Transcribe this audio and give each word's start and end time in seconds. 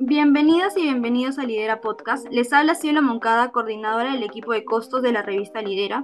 Bienvenidas 0.00 0.74
y 0.78 0.82
bienvenidos 0.84 1.38
a 1.38 1.44
Lidera 1.44 1.82
Podcast. 1.82 2.26
Les 2.30 2.50
habla 2.54 2.74
Cielo 2.74 3.02
Moncada, 3.02 3.52
coordinadora 3.52 4.14
del 4.14 4.22
equipo 4.22 4.52
de 4.52 4.64
costos 4.64 5.02
de 5.02 5.12
la 5.12 5.20
revista 5.20 5.60
Lidera. 5.60 6.02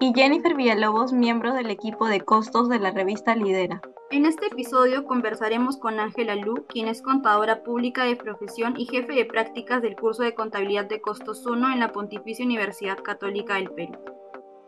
Y 0.00 0.12
Jennifer 0.14 0.54
Villalobos, 0.54 1.14
miembro 1.14 1.54
del 1.54 1.70
equipo 1.70 2.06
de 2.08 2.20
costos 2.20 2.68
de 2.68 2.78
la 2.78 2.90
revista 2.90 3.34
Lidera. 3.34 3.80
En 4.10 4.26
este 4.26 4.48
episodio 4.48 5.06
conversaremos 5.06 5.78
con 5.78 5.98
Ángela 5.98 6.36
Lu, 6.36 6.66
quien 6.66 6.88
es 6.88 7.00
contadora 7.00 7.62
pública 7.62 8.04
de 8.04 8.16
profesión 8.16 8.74
y 8.76 8.84
jefe 8.84 9.14
de 9.14 9.24
prácticas 9.24 9.80
del 9.80 9.96
curso 9.96 10.22
de 10.22 10.34
contabilidad 10.34 10.84
de 10.84 11.00
costos 11.00 11.46
1 11.46 11.72
en 11.72 11.80
la 11.80 11.90
Pontificia 11.90 12.44
Universidad 12.44 12.98
Católica 13.02 13.54
del 13.54 13.70
Perú. 13.70 13.98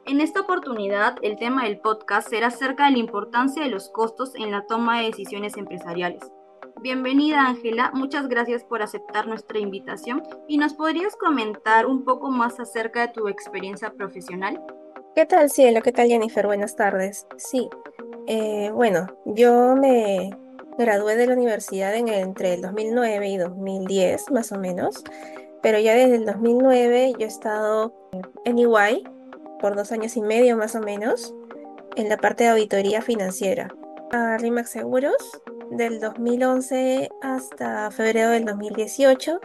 En 0.06 0.22
esta 0.22 0.40
oportunidad, 0.40 1.16
el 1.20 1.36
tema 1.36 1.64
del 1.64 1.80
podcast 1.80 2.30
será 2.30 2.46
acerca 2.46 2.86
de 2.86 2.92
la 2.92 2.98
importancia 2.98 3.62
de 3.62 3.68
los 3.68 3.90
costos 3.90 4.34
en 4.34 4.50
la 4.50 4.66
toma 4.66 5.00
de 5.00 5.06
decisiones 5.06 5.58
empresariales. 5.58 6.32
Bienvenida 6.84 7.46
Ángela, 7.46 7.90
muchas 7.94 8.28
gracias 8.28 8.62
por 8.62 8.82
aceptar 8.82 9.26
nuestra 9.26 9.58
invitación 9.58 10.22
y 10.46 10.58
nos 10.58 10.74
podrías 10.74 11.16
comentar 11.16 11.86
un 11.86 12.04
poco 12.04 12.30
más 12.30 12.60
acerca 12.60 13.06
de 13.06 13.08
tu 13.14 13.26
experiencia 13.26 13.94
profesional. 13.94 14.62
¿Qué 15.14 15.24
tal, 15.24 15.48
Cielo? 15.48 15.80
¿Qué 15.80 15.92
tal, 15.92 16.08
Jennifer? 16.08 16.44
Buenas 16.44 16.76
tardes. 16.76 17.26
Sí, 17.38 17.70
eh, 18.26 18.70
bueno, 18.74 19.06
yo 19.24 19.74
me 19.76 20.36
gradué 20.76 21.16
de 21.16 21.26
la 21.26 21.32
universidad 21.32 21.94
en, 21.94 22.08
entre 22.08 22.52
el 22.52 22.60
2009 22.60 23.28
y 23.30 23.36
2010, 23.38 24.30
más 24.30 24.52
o 24.52 24.58
menos, 24.58 25.02
pero 25.62 25.78
ya 25.78 25.94
desde 25.94 26.16
el 26.16 26.26
2009 26.26 27.14
yo 27.18 27.24
he 27.24 27.28
estado 27.28 27.94
en 28.44 28.58
EY 28.58 29.04
por 29.58 29.74
dos 29.74 29.90
años 29.90 30.18
y 30.18 30.20
medio, 30.20 30.54
más 30.58 30.74
o 30.74 30.80
menos, 30.80 31.34
en 31.96 32.10
la 32.10 32.18
parte 32.18 32.44
de 32.44 32.50
auditoría 32.50 33.00
financiera. 33.00 33.74
A 34.12 34.36
RIMAX 34.36 34.68
Seguros 34.68 35.40
del 35.76 36.00
2011 36.00 37.10
hasta 37.22 37.90
febrero 37.90 38.30
del 38.30 38.44
2018 38.44 39.40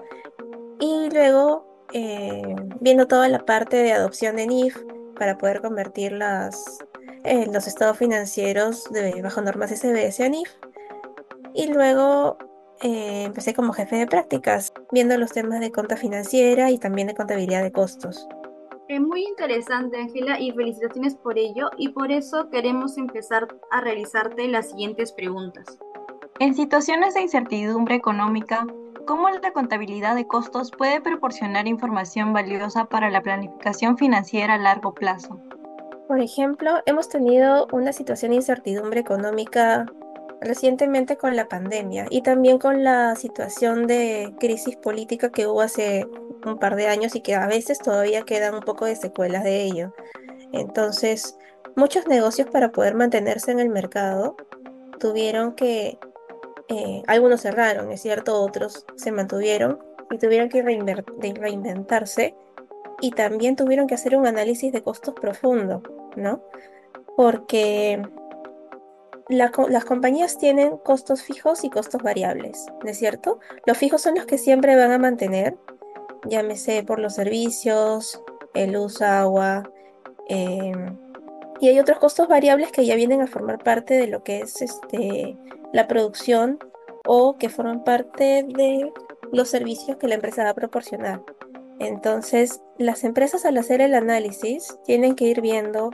y 0.80 1.10
luego 1.14 1.88
eh, 1.94 2.56
viendo 2.80 3.08
toda 3.08 3.28
la 3.28 3.40
parte 3.40 3.78
de 3.78 3.94
adopción 3.94 4.36
de 4.36 4.48
NIF 4.48 4.78
para 5.18 5.38
poder 5.38 5.62
convertir 5.62 6.14
las, 6.14 6.80
los 7.52 7.68
estados 7.68 7.98
financieros 7.98 8.86
de 8.92 9.22
bajo 9.22 9.42
normas 9.42 9.72
SBS 9.72 10.22
a 10.22 10.30
NIF. 10.30 10.50
Y 11.54 11.68
luego 11.68 12.38
eh, 12.82 13.24
empecé 13.26 13.54
como 13.54 13.74
jefe 13.74 13.98
de 13.98 14.08
prácticas, 14.08 14.72
viendo 14.92 15.18
los 15.18 15.32
temas 15.32 15.60
de 15.60 15.72
cuenta 15.72 15.98
financiera 15.98 16.72
y 16.72 16.78
también 16.78 17.08
de 17.08 17.16
contabilidad 17.16 17.64
de 17.64 17.72
costos. 17.72 18.28
Es 18.88 19.02
muy 19.02 19.24
interesante, 19.24 19.98
Ángela, 19.98 20.40
y 20.40 20.52
felicitaciones 20.52 21.16
por 21.16 21.38
ello, 21.38 21.70
y 21.78 21.90
por 21.90 22.12
eso 22.12 22.50
queremos 22.50 22.98
empezar 22.98 23.48
a 23.70 23.82
realizarte 23.82 24.48
las 24.48 24.70
siguientes 24.70 25.12
preguntas. 25.12 25.78
En 26.40 26.56
situaciones 26.56 27.14
de 27.16 27.22
incertidumbre 27.22 27.96
económica, 27.96 28.66
¿cómo 29.06 29.30
la 29.30 29.52
contabilidad 29.52 30.16
de 30.16 30.26
costos 30.26 30.72
puede 30.72 31.02
proporcionar 31.02 31.68
información 31.68 32.32
valiosa 32.32 32.86
para 32.86 33.10
la 33.10 33.22
planificación 33.22 33.98
financiera 33.98 34.54
a 34.54 34.58
largo 34.58 34.94
plazo? 34.94 35.42
Por 36.08 36.22
ejemplo, 36.22 36.80
hemos 36.86 37.10
tenido 37.10 37.68
una 37.74 37.92
situación 37.92 38.32
de 38.32 38.38
incertidumbre 38.38 39.02
económica 39.02 39.86
recientemente 40.40 41.18
con 41.18 41.36
la 41.36 41.50
pandemia 41.50 42.06
y 42.10 42.22
también 42.22 42.58
con 42.58 42.86
la 42.86 43.18
situación 43.18 43.86
de 43.86 44.34
crisis 44.40 44.78
política 44.78 45.32
que 45.32 45.46
hubo 45.46 45.60
hace 45.60 46.08
un 46.46 46.58
par 46.58 46.78
de 46.78 46.88
años 46.88 47.16
y 47.16 47.22
que 47.22 47.36
a 47.36 47.48
veces 47.48 47.80
todavía 47.80 48.22
quedan 48.22 48.56
un 48.56 48.62
poco 48.62 48.86
de 48.86 48.96
secuelas 48.96 49.44
de 49.44 49.64
ello. 49.64 49.94
Entonces, 50.54 51.38
muchos 51.76 52.08
negocios 52.08 52.48
para 52.50 52.72
poder 52.72 52.96
mantenerse 52.96 53.52
en 53.52 53.60
el 53.60 53.68
mercado 53.68 54.38
tuvieron 55.00 55.54
que 55.54 56.00
eh, 56.70 57.04
algunos 57.08 57.42
cerraron, 57.42 57.92
es 57.92 58.02
cierto, 58.02 58.42
otros 58.42 58.86
se 58.96 59.12
mantuvieron 59.12 59.80
y 60.12 60.20
tuvieron 60.20 60.50
que 60.50 60.62
reinventarse 60.62 62.36
y 63.02 63.12
también 63.12 63.56
tuvieron 63.56 63.88
que 63.88 63.96
hacer 63.96 64.16
un 64.16 64.28
análisis 64.28 64.72
de 64.72 64.84
costos 64.84 65.16
profundo, 65.16 65.82
¿no? 66.16 66.44
Porque 67.18 68.02
las 69.30 69.86
compañías 69.86 70.38
tienen 70.38 70.78
costos 70.78 71.24
fijos 71.24 71.64
y 71.64 71.70
costos 71.70 72.02
variables, 72.02 72.66
¿no 72.84 72.90
es 72.90 72.98
cierto? 72.98 73.40
Los 73.66 73.78
fijos 73.78 74.02
son 74.02 74.16
los 74.16 74.26
que 74.26 74.38
siempre 74.38 74.76
van 74.76 74.92
a 74.92 74.98
mantener, 74.98 75.58
llámese 76.26 76.84
por 76.84 77.00
los 77.00 77.16
servicios, 77.16 78.22
el 78.54 78.74
luz, 78.74 79.02
agua, 79.02 79.70
em, 80.28 80.98
y 81.60 81.70
hay 81.70 81.80
otros 81.80 82.00
costos 82.00 82.28
variables 82.28 82.72
que 82.72 82.86
ya 82.86 82.96
vienen 82.96 83.22
a 83.22 83.28
formar 83.28 83.64
parte 83.64 83.96
de 83.96 84.08
lo 84.08 84.24
que 84.24 84.40
es 84.40 84.62
este, 84.62 85.38
la 85.74 85.88
producción 85.88 86.60
o 87.06 87.38
que 87.38 87.50
forman 87.50 87.84
parte 87.84 88.46
de 88.48 88.92
los 89.32 89.50
servicios 89.50 89.98
que 89.98 90.08
la 90.08 90.16
empresa 90.16 90.44
va 90.44 90.50
a 90.50 90.56
proporcionar. 90.56 91.22
Entonces, 91.80 92.62
las 92.78 93.04
empresas 93.04 93.46
al 93.46 93.58
hacer 93.58 93.82
el 93.82 93.96
análisis 93.96 94.78
tienen 94.86 95.16
que 95.16 95.26
ir 95.26 95.42
viendo 95.42 95.92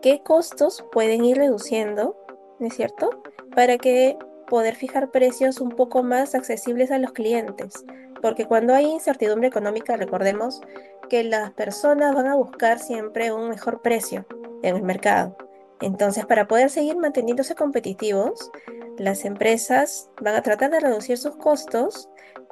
qué 0.00 0.22
costos 0.22 0.84
pueden 0.92 1.24
ir 1.24 1.38
reduciendo, 1.38 2.16
¿no 2.58 2.66
es 2.66 2.74
cierto? 2.74 3.22
Para 3.54 3.78
que 3.78 4.16
poder 4.46 4.76
fijar 4.76 5.10
precios 5.10 5.60
un 5.60 5.70
poco 5.70 6.02
más 6.02 6.34
accesibles 6.34 6.90
a 6.90 6.98
los 6.98 7.12
clientes. 7.12 7.84
Porque 8.20 8.46
cuando 8.46 8.74
hay 8.74 8.86
incertidumbre 8.86 9.48
económica, 9.48 9.96
recordemos 9.96 10.60
que 11.08 11.24
las 11.24 11.50
personas 11.52 12.14
van 12.14 12.28
a 12.28 12.36
buscar 12.36 12.78
siempre 12.78 13.32
un 13.32 13.48
mejor 13.48 13.82
precio 13.82 14.24
en 14.62 14.76
el 14.76 14.82
mercado. 14.82 15.36
Entonces, 15.80 16.24
para 16.26 16.46
poder 16.46 16.70
seguir 16.70 16.96
manteniéndose 16.96 17.56
competitivos, 17.56 18.50
las 18.98 19.24
empresas 19.24 20.10
van 20.20 20.34
a 20.34 20.42
tratar 20.42 20.70
de 20.70 20.80
reducir 20.80 21.18
sus 21.18 21.36
costos, 21.36 22.08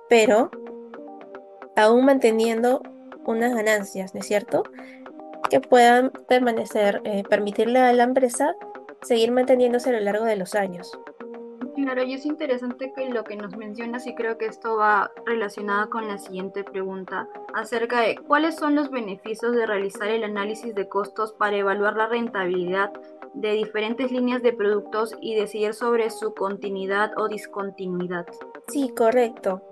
pero 0.09 0.51
aún 1.77 2.05
manteniendo 2.05 2.83
unas 3.25 3.55
ganancias, 3.55 4.15
¿no 4.15 4.21
es 4.21 4.27
cierto? 4.27 4.63
Que 5.49 5.61
puedan 5.61 6.11
permanecer, 6.29 7.01
eh, 7.05 7.23
permitirle 7.29 7.79
a 7.79 7.93
la 7.93 8.05
empresa 8.05 8.55
seguir 9.03 9.33
manteniéndose 9.33 9.91
a 9.91 9.93
lo 9.93 10.01
largo 10.01 10.25
de 10.25 10.37
los 10.37 10.55
años. 10.55 10.99
Claro, 11.77 12.03
y 12.03 12.15
es 12.15 12.27
interesante 12.27 12.93
que 12.95 13.09
lo 13.09 13.25
que 13.25 13.37
nos 13.37 13.57
mencionas 13.57 14.07
y 14.07 14.15
creo 14.15 14.37
que 14.37 14.47
esto 14.47 14.77
va 14.77 15.11
relacionado 15.25 15.89
con 15.89 16.09
la 16.09 16.19
siguiente 16.19 16.65
pregunta 16.65 17.27
acerca 17.55 18.01
de 18.01 18.17
cuáles 18.17 18.57
son 18.57 18.75
los 18.75 18.91
beneficios 18.91 19.55
de 19.55 19.67
realizar 19.67 20.09
el 20.09 20.25
análisis 20.25 20.75
de 20.75 20.89
costos 20.89 21.33
para 21.33 21.57
evaluar 21.57 21.97
la 21.97 22.07
rentabilidad 22.07 22.93
de 23.35 23.53
diferentes 23.53 24.11
líneas 24.11 24.43
de 24.43 24.53
productos 24.53 25.15
y 25.21 25.35
decidir 25.35 25.75
sobre 25.75 26.11
su 26.11 26.35
continuidad 26.35 27.13
o 27.17 27.29
discontinuidad. 27.29 28.27
Sí, 28.69 28.91
correcto, 28.91 29.63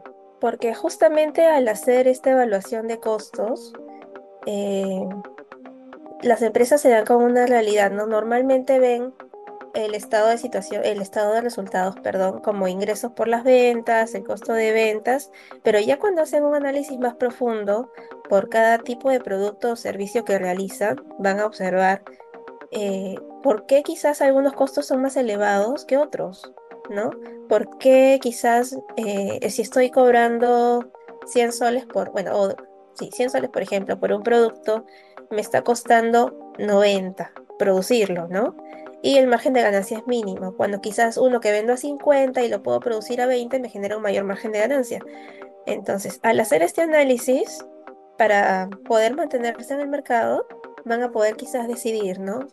porque 0.41 0.75
justamente 0.75 1.47
al 1.47 1.69
hacer 1.69 2.07
esta 2.07 2.31
evaluación 2.31 2.87
de 2.87 2.99
costos, 2.99 3.73
eh, 4.47 5.09
las 6.23 6.43
empresas 6.43 6.81
se 6.81 6.89
dan 6.89 7.05
con 7.05 7.23
una 7.23 7.47
realidad, 7.47 7.91
¿no? 7.91 8.07
Normalmente 8.07 8.79
ven 8.79 9.13
el 9.75 9.95
estado 9.95 10.29
de 10.29 10.39
situación, 10.39 10.83
el 10.85 11.01
estado 11.01 11.35
de 11.35 11.41
resultados, 11.41 11.97
perdón, 12.01 12.41
como 12.41 12.69
ingresos 12.69 13.13
por 13.13 13.29
las 13.29 13.45
ventas, 13.45 14.15
el 14.15 14.25
costo 14.25 14.53
de 14.53 14.73
ventas, 14.73 15.31
pero 15.63 15.79
ya 15.79 15.99
cuando 15.99 16.23
hacen 16.23 16.45
un 16.45 16.55
análisis 16.55 16.99
más 16.99 17.15
profundo 17.15 17.93
por 18.29 18.49
cada 18.49 18.79
tipo 18.79 19.11
de 19.11 19.21
producto 19.21 19.73
o 19.73 19.77
servicio 19.77 20.25
que 20.25 20.39
realizan, 20.39 20.97
van 21.19 21.41
a 21.41 21.47
observar 21.47 22.03
eh, 22.71 23.17
por 23.43 23.67
qué 23.67 23.83
quizás 23.83 24.21
algunos 24.21 24.53
costos 24.53 24.87
son 24.87 25.03
más 25.03 25.17
elevados 25.17 25.85
que 25.85 25.97
otros, 25.97 26.53
¿no? 26.91 27.11
¿Por 27.49 27.79
qué 27.79 28.19
quizás 28.21 28.79
eh, 28.97 29.49
si 29.51 29.63
estoy 29.63 29.91
cobrando 29.91 30.91
100 31.27 31.53
soles 31.53 31.87
por, 31.87 32.11
bueno, 32.13 32.33
o, 32.35 32.55
sí, 32.95 33.11
100 33.13 33.31
soles 33.31 33.51
por 33.51 33.63
ejemplo, 33.63 33.99
por 33.99 34.13
un 34.13 34.23
producto, 34.23 34.85
me 35.31 35.41
está 35.41 35.63
costando 35.63 36.53
90 36.59 37.33
producirlo, 37.59 38.29
¿no? 38.29 38.55
y 39.03 39.17
el 39.17 39.29
margen 39.29 39.53
de 39.53 39.63
ganancia 39.63 39.99
es 39.99 40.07
mínimo. 40.07 40.55
Cuando 40.57 40.81
quizás 40.81 41.17
uno 41.17 41.41
que 41.41 41.53
vendo 41.53 41.73
a 41.73 41.77
50 41.77 42.43
y 42.43 42.49
lo 42.49 42.63
puedo 42.63 42.81
producir 42.81 43.21
a 43.21 43.27
20 43.27 43.61
me 43.61 43.69
genera 43.69 43.97
un 43.97 44.03
mayor 44.03 44.25
margen 44.25 44.53
de 44.53 44.59
ganancia. 44.61 45.05
Entonces, 45.67 46.19
al 46.23 46.41
hacer 46.41 46.63
este 46.63 46.83
análisis, 46.83 47.65
para 48.17 48.69
poder 48.87 49.15
mantenerse 49.15 49.75
en 49.75 49.81
el 49.81 49.89
mercado, 49.89 50.47
van 50.85 51.03
a 51.03 51.11
poder 51.11 51.37
quizás 51.37 51.69
decidir, 51.69 52.21
¿no? 52.21 52.49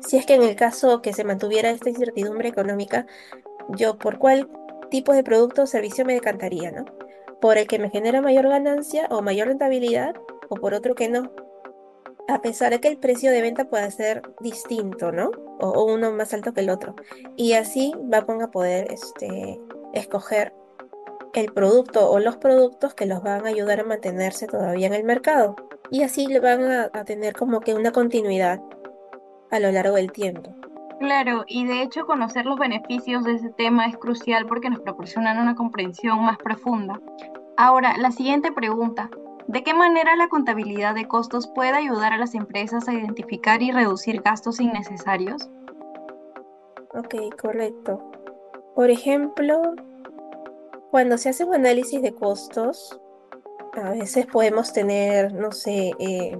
Si 0.00 0.16
es 0.16 0.26
que 0.26 0.34
en 0.34 0.42
el 0.42 0.56
caso 0.56 1.02
que 1.02 1.12
se 1.12 1.24
mantuviera 1.24 1.70
esta 1.70 1.90
incertidumbre 1.90 2.48
económica, 2.48 3.06
yo 3.68 3.98
por 3.98 4.18
cuál 4.18 4.48
tipo 4.90 5.12
de 5.12 5.22
producto 5.22 5.62
o 5.62 5.66
servicio 5.66 6.04
me 6.04 6.14
decantaría, 6.14 6.70
¿no? 6.70 6.84
Por 7.40 7.58
el 7.58 7.66
que 7.66 7.78
me 7.78 7.90
genera 7.90 8.20
mayor 8.20 8.48
ganancia 8.48 9.06
o 9.10 9.22
mayor 9.22 9.48
rentabilidad 9.48 10.14
o 10.48 10.56
por 10.56 10.74
otro 10.74 10.94
que 10.94 11.08
no 11.08 11.30
a 12.28 12.40
pesar 12.40 12.72
de 12.72 12.80
que 12.80 12.88
el 12.88 12.98
precio 12.98 13.30
de 13.30 13.42
venta 13.42 13.66
pueda 13.66 13.90
ser 13.90 14.22
distinto, 14.40 15.12
¿no? 15.12 15.30
O, 15.60 15.84
uno 15.84 16.12
más 16.12 16.32
alto 16.34 16.52
que 16.52 16.60
el 16.60 16.70
otro. 16.70 16.94
Y 17.36 17.54
así 17.54 17.92
van 18.02 18.42
a 18.42 18.50
poder 18.50 18.90
este, 18.92 19.60
escoger 19.92 20.52
el 21.34 21.52
producto 21.52 22.10
o 22.10 22.18
los 22.18 22.36
productos 22.36 22.94
que 22.94 23.06
los 23.06 23.22
van 23.22 23.46
a 23.46 23.50
ayudar 23.50 23.80
a 23.80 23.84
mantenerse 23.84 24.46
todavía 24.46 24.86
en 24.86 24.94
el 24.94 25.04
mercado. 25.04 25.56
Y 25.92 26.02
así 26.04 26.26
le 26.26 26.40
van 26.40 26.62
a, 26.64 27.04
tener 27.04 27.34
como 27.34 27.60
que 27.60 27.74
una 27.74 27.92
continuidad 27.92 28.62
a 29.50 29.60
lo 29.60 29.70
largo 29.70 29.96
del 29.96 30.10
tiempo. 30.10 30.56
Claro, 31.00 31.44
y 31.46 31.66
de 31.66 31.82
hecho 31.82 32.06
conocer 32.06 32.46
los 32.46 32.58
beneficios 32.58 33.24
de 33.24 33.34
ese 33.34 33.50
tema 33.50 33.84
es 33.84 33.98
crucial 33.98 34.46
porque 34.46 34.70
nos 34.70 34.80
proporcionan 34.80 35.38
una 35.38 35.54
comprensión 35.54 36.24
más 36.24 36.38
profunda. 36.38 36.98
Ahora, 37.58 37.94
la 37.98 38.10
siguiente 38.10 38.52
pregunta. 38.52 39.10
¿De 39.48 39.62
qué 39.62 39.74
manera 39.74 40.16
la 40.16 40.28
contabilidad 40.28 40.94
de 40.94 41.06
costos 41.06 41.46
puede 41.46 41.72
ayudar 41.72 42.14
a 42.14 42.18
las 42.18 42.34
empresas 42.34 42.88
a 42.88 42.94
identificar 42.94 43.60
y 43.60 43.70
reducir 43.70 44.22
gastos 44.22 44.60
innecesarios? 44.60 45.50
Ok, 46.94 47.16
correcto. 47.38 48.02
Por 48.74 48.88
ejemplo, 48.88 49.74
cuando 50.90 51.18
se 51.18 51.28
hace 51.28 51.44
un 51.44 51.54
análisis 51.54 52.00
de 52.00 52.14
costos, 52.14 52.98
a 53.72 53.90
veces 53.90 54.26
podemos 54.26 54.72
tener, 54.72 55.32
no 55.32 55.52
sé, 55.52 55.92
eh, 55.98 56.38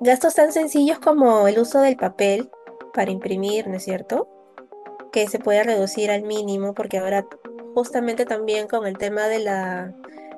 gastos 0.00 0.34
tan 0.34 0.52
sencillos 0.52 0.98
como 0.98 1.48
el 1.48 1.58
uso 1.58 1.80
del 1.80 1.96
papel 1.96 2.50
para 2.92 3.10
imprimir, 3.10 3.68
¿no 3.68 3.76
es 3.76 3.84
cierto? 3.84 4.28
Que 5.12 5.28
se 5.28 5.38
puede 5.38 5.62
reducir 5.64 6.10
al 6.10 6.22
mínimo 6.22 6.74
porque 6.74 6.98
ahora 6.98 7.26
justamente 7.74 8.24
también 8.24 8.68
con 8.68 8.86
el 8.86 8.96
tema 8.96 9.28
de 9.28 9.40
la 9.40 9.94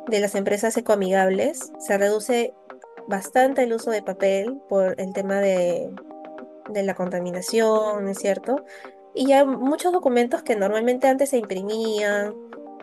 de 0.08 0.20
las 0.20 0.34
empresas 0.34 0.76
ecoamigables 0.76 1.72
se 1.78 1.98
reduce 1.98 2.54
bastante 3.08 3.64
el 3.64 3.72
uso 3.72 3.90
de 3.90 4.02
papel 4.02 4.56
por 4.68 5.00
el 5.00 5.12
tema 5.12 5.40
de, 5.40 5.90
de 6.70 6.82
la 6.82 6.94
contaminación, 6.94 8.04
¿no 8.04 8.10
es 8.10 8.18
cierto? 8.18 8.64
Y 9.14 9.26
ya 9.26 9.44
muchos 9.44 9.92
documentos 9.92 10.42
que 10.42 10.56
normalmente 10.56 11.08
antes 11.08 11.30
se 11.30 11.38
imprimían, 11.38 12.34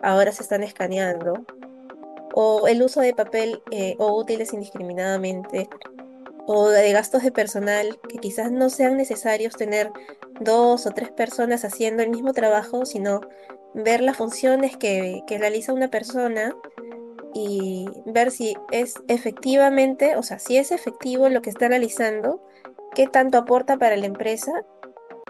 ahora 0.02 0.32
se 0.32 0.42
están 0.42 0.62
escaneando. 0.62 1.44
O 2.36 2.66
el 2.66 2.82
uso 2.82 3.00
de 3.00 3.14
papel 3.14 3.62
eh, 3.70 3.94
o 3.98 4.18
útiles 4.18 4.52
indiscriminadamente. 4.52 5.68
O 6.46 6.68
de 6.68 6.92
gastos 6.92 7.22
de 7.22 7.32
personal 7.32 7.98
que 8.08 8.18
quizás 8.18 8.50
no 8.50 8.68
sean 8.68 8.96
necesarios 8.96 9.54
tener 9.54 9.90
dos 10.40 10.86
o 10.86 10.90
tres 10.90 11.10
personas 11.10 11.64
haciendo 11.64 12.02
el 12.02 12.10
mismo 12.10 12.32
trabajo, 12.32 12.84
sino 12.84 13.20
ver 13.72 14.00
las 14.00 14.16
funciones 14.16 14.76
que, 14.76 15.22
que 15.26 15.38
realiza 15.38 15.72
una 15.72 15.88
persona 15.88 16.54
y 17.34 17.86
ver 18.06 18.30
si 18.30 18.56
es 18.70 18.94
efectivamente, 19.08 20.16
o 20.16 20.22
sea, 20.22 20.38
si 20.38 20.56
es 20.56 20.70
efectivo 20.70 21.28
lo 21.28 21.42
que 21.42 21.50
está 21.50 21.68
realizando, 21.68 22.40
qué 22.94 23.08
tanto 23.08 23.38
aporta 23.38 23.76
para 23.76 23.96
la 23.96 24.06
empresa 24.06 24.52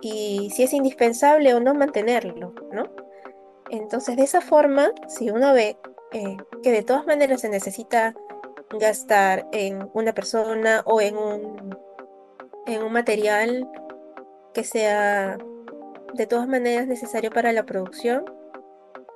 y 0.00 0.50
si 0.54 0.62
es 0.62 0.72
indispensable 0.74 1.54
o 1.54 1.60
no 1.60 1.74
mantenerlo, 1.74 2.54
¿no? 2.72 2.84
Entonces, 3.70 4.16
de 4.16 4.22
esa 4.24 4.42
forma, 4.42 4.92
si 5.08 5.30
uno 5.30 5.54
ve 5.54 5.78
eh, 6.14 6.36
que 6.62 6.70
de 6.70 6.82
todas 6.82 7.04
maneras 7.06 7.40
se 7.40 7.48
necesita 7.48 8.14
gastar 8.78 9.46
en 9.52 9.90
una 9.92 10.14
persona 10.14 10.82
o 10.86 11.00
en 11.00 11.16
un, 11.16 11.76
en 12.66 12.82
un 12.82 12.92
material 12.92 13.68
que 14.52 14.62
sea 14.62 15.36
de 16.14 16.26
todas 16.26 16.46
maneras 16.46 16.86
necesario 16.86 17.30
para 17.30 17.52
la 17.52 17.66
producción, 17.66 18.24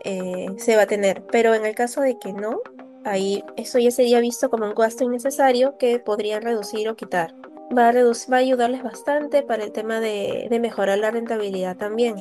eh, 0.04 0.48
se 0.56 0.74
va 0.74 0.82
a 0.82 0.86
tener. 0.86 1.24
Pero 1.30 1.54
en 1.54 1.64
el 1.64 1.76
caso 1.76 2.00
de 2.00 2.18
que 2.18 2.32
no, 2.32 2.60
ahí 3.04 3.44
eso 3.56 3.78
ya 3.78 3.92
sería 3.92 4.18
visto 4.18 4.50
como 4.50 4.66
un 4.66 4.74
gasto 4.74 5.04
innecesario 5.04 5.78
que 5.78 6.00
podrían 6.00 6.42
reducir 6.42 6.88
o 6.88 6.96
quitar. 6.96 7.32
Va 7.76 7.90
a, 7.90 7.92
va 7.92 8.36
a 8.36 8.40
ayudarles 8.40 8.82
bastante 8.82 9.44
para 9.44 9.62
el 9.62 9.70
tema 9.70 10.00
de, 10.00 10.48
de 10.50 10.58
mejorar 10.58 10.98
la 10.98 11.12
rentabilidad 11.12 11.76
también, 11.76 12.16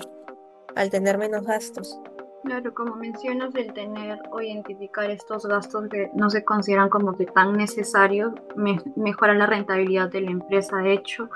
al 0.75 0.91
tener 0.91 1.17
menos 1.17 1.45
gastos. 1.45 1.99
Claro, 2.47 2.73
como 2.73 2.95
mencionas, 2.95 3.53
el 3.55 3.73
tener 3.73 4.19
o 4.31 4.39
identificar 4.39 5.11
estos 5.11 5.45
gastos 5.45 5.89
que 5.89 6.09
no 6.13 6.29
se 6.29 6.45
consideran 6.45 6.89
como 6.89 7.13
que 7.17 7.25
tan 7.25 7.57
necesarios, 7.57 8.31
me, 8.55 8.79
mejora 8.95 9.33
la 9.33 9.47
rentabilidad 9.47 10.09
de 10.09 10.21
la 10.21 10.31
empresa. 10.31 10.77
De 10.77 10.93
hecho, 10.93 11.29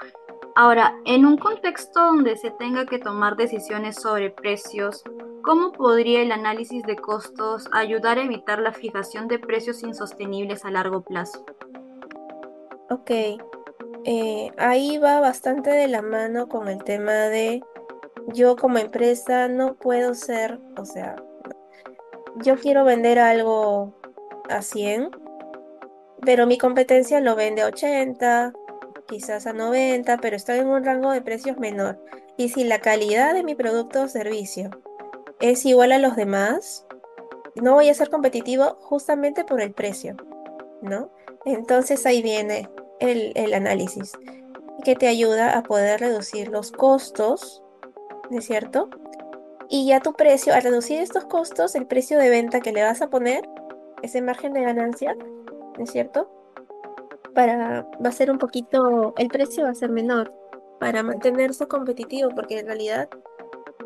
ahora, 0.55 0.95
en 1.03 1.25
un 1.25 1.35
contexto 1.35 2.01
donde 2.01 2.37
se 2.37 2.51
tenga 2.51 2.85
que 2.85 2.97
tomar 2.97 3.35
decisiones 3.35 3.97
sobre 3.97 4.29
precios, 4.29 5.03
¿Cómo 5.43 5.71
podría 5.71 6.21
el 6.21 6.31
análisis 6.31 6.83
de 6.83 6.95
costos 6.95 7.67
ayudar 7.71 8.19
a 8.19 8.23
evitar 8.23 8.59
la 8.59 8.73
fijación 8.73 9.27
de 9.27 9.39
precios 9.39 9.81
insostenibles 9.81 10.65
a 10.65 10.71
largo 10.71 11.01
plazo? 11.01 11.43
Ok, 12.91 13.09
eh, 14.05 14.51
ahí 14.57 14.99
va 14.99 15.19
bastante 15.19 15.71
de 15.71 15.87
la 15.87 16.03
mano 16.03 16.47
con 16.47 16.67
el 16.67 16.83
tema 16.83 17.11
de 17.11 17.63
yo 18.27 18.55
como 18.55 18.77
empresa 18.77 19.47
no 19.47 19.75
puedo 19.75 20.13
ser, 20.13 20.59
o 20.77 20.85
sea, 20.85 21.15
yo 22.43 22.57
quiero 22.57 22.83
vender 22.83 23.19
algo 23.19 23.93
a 24.49 24.61
100, 24.61 25.11
pero 26.21 26.45
mi 26.45 26.57
competencia 26.57 27.19
lo 27.19 27.35
vende 27.35 27.61
a 27.61 27.67
80, 27.67 28.53
quizás 29.07 29.47
a 29.47 29.53
90, 29.53 30.17
pero 30.17 30.35
está 30.35 30.55
en 30.55 30.67
un 30.67 30.83
rango 30.83 31.11
de 31.11 31.21
precios 31.21 31.57
menor. 31.57 31.99
Y 32.37 32.49
si 32.49 32.63
la 32.63 32.79
calidad 32.79 33.33
de 33.33 33.43
mi 33.43 33.55
producto 33.55 34.03
o 34.03 34.07
servicio 34.07 34.69
es 35.39 35.65
igual 35.65 35.91
a 35.91 35.99
los 35.99 36.15
demás, 36.15 36.85
no 37.55 37.73
voy 37.73 37.89
a 37.89 37.93
ser 37.93 38.09
competitivo 38.09 38.77
justamente 38.81 39.43
por 39.43 39.61
el 39.61 39.73
precio, 39.73 40.15
¿no? 40.81 41.11
Entonces 41.45 42.05
ahí 42.05 42.21
viene 42.21 42.69
el, 42.99 43.53
análisis 43.53 44.13
que 44.83 44.95
te 44.95 45.07
ayuda 45.07 45.57
a 45.57 45.63
poder 45.63 45.99
reducir 45.99 46.47
los 46.47 46.71
costos, 46.71 47.60
¿no 48.31 48.39
es 48.39 48.45
cierto? 48.45 48.89
Y 49.69 49.87
ya 49.87 49.99
tu 49.99 50.13
precio, 50.13 50.53
al 50.53 50.63
reducir 50.63 50.99
estos 50.99 51.25
costos, 51.25 51.75
el 51.75 51.85
precio 51.85 52.17
de 52.17 52.29
venta 52.29 52.61
que 52.61 52.71
le 52.71 52.81
vas 52.81 53.01
a 53.01 53.09
poner, 53.09 53.47
ese 54.01 54.21
margen 54.21 54.53
de 54.53 54.61
ganancia, 54.61 55.15
¿no 55.77 55.83
es 55.83 55.91
cierto? 55.91 56.29
Para, 57.35 57.87
va 58.03 58.09
a 58.09 58.11
ser 58.11 58.31
un 58.31 58.37
poquito, 58.37 59.13
el 59.17 59.27
precio 59.27 59.65
va 59.65 59.69
a 59.69 59.75
ser 59.75 59.89
menor 59.89 60.33
para 60.79 61.03
mantenerse 61.03 61.67
competitivo, 61.67 62.29
porque 62.33 62.59
en 62.59 62.65
realidad 62.65 63.09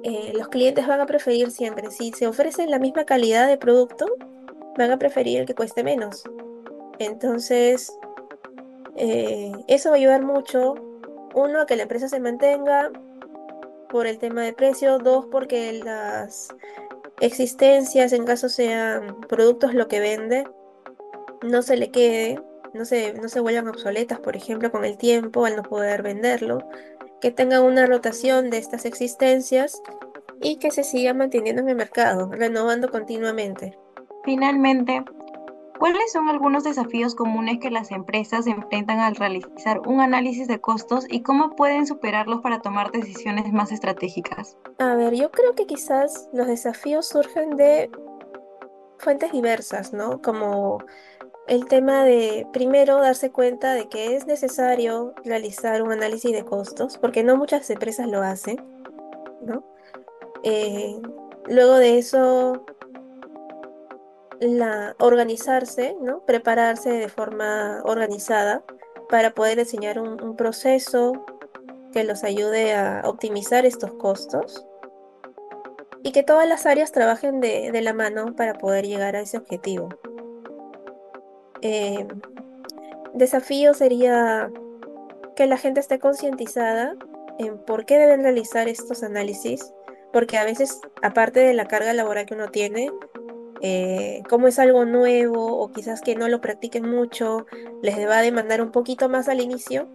eh, 0.04 0.32
los 0.36 0.48
clientes 0.48 0.88
van 0.88 1.02
a 1.02 1.06
preferir 1.06 1.52
siempre, 1.52 1.92
si 1.92 2.12
se 2.14 2.28
ofrece 2.28 2.68
la 2.68 2.80
misma 2.80 3.06
calidad 3.06 3.48
de 3.48 3.58
producto, 3.58 4.06
van 4.78 4.92
a 4.92 5.00
preferir 5.00 5.40
el 5.40 5.46
que 5.46 5.56
cueste 5.56 5.84
menos. 5.84 6.24
Entonces, 7.00 7.92
eh, 8.96 9.52
eso 9.68 9.90
va 9.90 9.96
a 9.96 10.00
ayudar 10.00 10.24
mucho, 10.24 10.76
uno, 11.34 11.62
a 11.62 11.66
que 11.66 11.76
la 11.76 11.84
empresa 11.84 12.08
se 12.08 12.20
mantenga 12.20 12.92
por 13.96 14.08
el 14.08 14.18
tema 14.18 14.42
de 14.42 14.52
precio, 14.52 15.00
dos, 15.00 15.28
porque 15.32 15.72
las 15.72 16.54
existencias, 17.22 18.12
en 18.12 18.26
caso 18.26 18.50
sean 18.50 19.22
productos 19.22 19.74
lo 19.74 19.88
que 19.88 20.02
vende, 20.02 20.44
no 21.42 21.62
se 21.62 21.78
le 21.78 21.92
quede, 21.92 22.44
no 22.74 22.84
se, 22.84 23.14
no 23.14 23.30
se 23.30 23.40
vuelvan 23.40 23.70
obsoletas, 23.70 24.20
por 24.20 24.36
ejemplo, 24.36 24.70
con 24.70 24.84
el 24.84 24.98
tiempo 24.98 25.46
al 25.46 25.56
no 25.56 25.64
poder 25.64 26.04
venderlo 26.04 26.60
que 27.22 27.32
tenga 27.32 27.62
una 27.62 27.86
rotación 27.86 28.50
de 28.50 28.58
estas 28.58 28.84
existencias 28.84 29.82
y 30.42 30.58
que 30.58 30.72
se 30.72 30.84
siga 30.84 31.14
manteniendo 31.14 31.62
en 31.62 31.70
el 31.70 31.78
mercado, 31.78 32.30
renovando 32.34 32.92
continuamente. 32.92 33.80
Finalmente, 34.26 35.06
¿cuáles 35.80 36.12
son 36.12 36.30
algunos 36.30 36.64
desafíos 36.64 37.16
comunes 37.16 37.60
que 37.60 37.72
las 37.72 37.92
empresas 37.92 38.48
enfrentan 38.48 39.00
al 39.00 39.16
realizar 39.16 39.82
un 39.88 40.02
análisis 40.02 40.48
de 40.48 40.60
costos 40.60 41.06
y 41.10 41.22
cómo 41.22 41.56
pueden 41.56 41.86
superarlos 41.88 42.42
para 42.42 42.62
tomar 42.62 42.92
decisiones 42.92 43.52
más 43.52 43.72
estratégicas? 43.72 44.58
A 44.80 44.96
ver, 44.96 45.14
yo 45.14 45.32
creo 45.32 45.54
que 45.54 45.66
quizás 45.66 46.30
los 46.34 46.48
desafíos 46.48 47.08
surgen 47.08 47.56
de 47.56 47.90
fuentes 49.00 49.32
diversas, 49.32 49.94
¿no? 49.94 50.22
Como 50.22 50.80
el 51.48 51.66
tema 51.66 52.04
de 52.04 52.48
primero 52.52 53.00
darse 53.00 53.32
cuenta 53.32 53.74
de 53.74 53.88
que 53.88 54.16
es 54.16 54.26
necesario 54.26 55.14
realizar 55.24 55.82
un 55.82 55.92
análisis 55.92 56.32
de 56.32 56.44
costos, 56.44 56.98
porque 56.98 57.24
no 57.24 57.38
muchas 57.38 57.70
empresas 57.70 58.08
lo 58.08 58.22
hacen, 58.22 58.58
¿no? 59.42 59.64
Eh, 60.44 61.00
luego 61.48 61.76
de 61.76 61.98
eso, 61.98 62.66
la, 64.40 64.96
organizarse, 65.00 65.96
¿no? 66.02 66.26
Prepararse 66.26 66.92
de 66.92 67.10
forma 67.10 67.82
organizada 67.84 68.64
para 69.10 69.32
poder 69.32 69.58
diseñar 69.58 70.00
un, 70.00 70.36
proceso 70.36 71.26
que 71.94 72.04
los 72.04 72.24
ayude 72.24 72.74
a 72.74 73.04
optimizar 73.06 73.66
estos 73.66 73.94
costos 73.94 74.66
y 76.04 76.12
que 76.12 76.24
todas 76.24 76.48
las 76.48 76.66
áreas 76.66 76.92
trabajen 76.92 77.40
de 77.40 77.82
la 77.82 77.94
mano 77.94 78.36
para 78.36 78.54
poder 78.54 78.86
llegar 78.86 79.16
a 79.16 79.22
ese 79.22 79.38
objetivo. 79.38 79.90
Eh, 81.68 82.08
desafío 83.16 83.74
sería 83.74 84.52
que 85.36 85.48
la 85.48 85.58
gente 85.58 85.80
esté 85.80 85.98
concientizada 85.98 86.96
en 87.40 87.58
por 87.58 87.88
qué 87.88 87.98
deben 87.98 88.22
realizar 88.22 88.68
estos 88.68 89.02
análisis, 89.02 89.74
porque 90.14 90.38
a 90.38 90.44
veces, 90.44 90.80
aparte 91.02 91.40
de 91.40 91.56
la 91.56 91.66
carga 91.66 91.92
laboral 91.94 92.28
que 92.28 92.36
uno 92.36 92.50
tiene, 92.50 92.92
eh, 93.62 94.22
como 94.30 94.48
es 94.48 94.60
algo 94.60 94.86
nuevo 94.86 95.58
o 95.58 95.72
quizás 95.72 96.02
que 96.02 96.16
no 96.16 96.28
lo 96.28 96.42
practiquen 96.42 96.90
mucho, 96.90 97.46
les 97.82 97.98
va 98.08 98.20
a 98.20 98.22
demandar 98.22 98.62
un 98.62 98.72
poquito 98.72 99.10
más 99.10 99.30
al 99.30 99.42
inicio, 99.42 99.88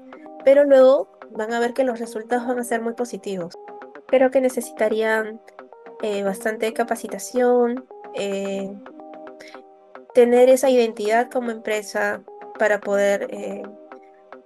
pero 0.45 0.65
luego 0.65 1.09
van 1.31 1.53
a 1.53 1.61
ver 1.61 1.75
que 1.75 1.85
los 1.85 1.99
resultados 1.99 2.47
van 2.47 2.59
a 2.59 2.65
ser 2.65 2.81
muy 2.81 2.95
positivos. 2.95 3.55
Creo 4.07 4.31
que 4.31 4.41
necesitarían 4.41 5.41
eh, 6.03 6.23
bastante 6.23 6.73
capacitación, 6.73 7.85
tener 10.15 10.49
esa 10.49 10.71
identidad 10.71 11.31
como 11.31 11.51
empresa 11.51 12.23
para 12.59 12.81
poder 12.81 13.29
eh, 13.31 13.63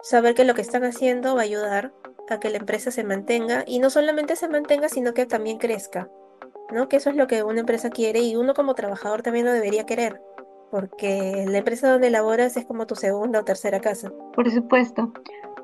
saber 0.02 0.34
que 0.34 0.44
lo 0.44 0.54
que 0.54 0.62
están 0.62 0.84
haciendo 0.84 1.34
va 1.34 1.40
a 1.40 1.44
ayudar 1.44 1.92
a 2.28 2.40
que 2.40 2.50
la 2.50 2.58
empresa 2.58 2.90
se 2.90 3.04
mantenga 3.04 3.64
y 3.66 3.78
no 3.78 3.90
solamente 3.90 4.36
se 4.36 4.48
mantenga, 4.48 4.88
sino 4.88 5.14
que 5.14 5.26
también 5.26 5.58
crezca, 5.58 6.08
¿no? 6.72 6.88
Que 6.88 6.96
eso 6.96 7.10
es 7.10 7.16
lo 7.16 7.26
que 7.26 7.42
una 7.42 7.60
empresa 7.60 7.90
quiere 7.90 8.20
y 8.20 8.36
uno 8.36 8.54
como 8.54 8.74
trabajador 8.74 9.22
también 9.22 9.46
lo 9.46 9.52
debería 9.52 9.86
querer, 9.86 10.20
porque 10.70 11.44
la 11.48 11.58
empresa 11.58 11.90
donde 11.90 12.10
laboras 12.10 12.56
es 12.56 12.66
como 12.66 12.86
tu 12.86 12.94
segunda 12.94 13.40
o 13.40 13.44
tercera 13.44 13.80
casa. 13.80 14.12
Por 14.34 14.50
supuesto. 14.50 15.12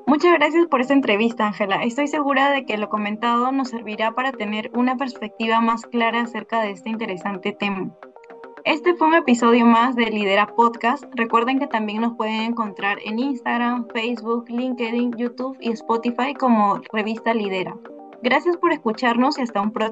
Muchas 0.07 0.33
gracias 0.33 0.65
por 0.67 0.81
esta 0.81 0.93
entrevista, 0.93 1.47
Ángela. 1.47 1.83
Estoy 1.83 2.07
segura 2.07 2.51
de 2.51 2.65
que 2.65 2.77
lo 2.77 2.89
comentado 2.89 3.51
nos 3.51 3.69
servirá 3.69 4.13
para 4.13 4.31
tener 4.31 4.71
una 4.73 4.97
perspectiva 4.97 5.61
más 5.61 5.83
clara 5.83 6.21
acerca 6.21 6.61
de 6.61 6.71
este 6.71 6.89
interesante 6.89 7.51
tema. 7.53 7.95
Este 8.63 8.93
fue 8.93 9.07
un 9.07 9.15
episodio 9.15 9.65
más 9.65 9.95
de 9.95 10.05
Lidera 10.05 10.47
Podcast. 10.47 11.03
Recuerden 11.15 11.59
que 11.59 11.67
también 11.67 12.01
nos 12.01 12.15
pueden 12.15 12.41
encontrar 12.41 12.99
en 13.03 13.17
Instagram, 13.17 13.87
Facebook, 13.91 14.49
LinkedIn, 14.49 15.13
YouTube 15.17 15.57
y 15.59 15.71
Spotify 15.71 16.35
como 16.37 16.79
Revista 16.91 17.33
Lidera. 17.33 17.75
Gracias 18.21 18.57
por 18.57 18.71
escucharnos 18.71 19.39
y 19.39 19.41
hasta 19.41 19.61
un 19.61 19.71
próximo 19.71 19.91